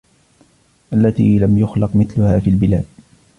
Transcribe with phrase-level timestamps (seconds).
[0.93, 2.85] الَّتِي لَمْ يُخْلَقْ مِثْلُهَا فِي الْبِلَادِ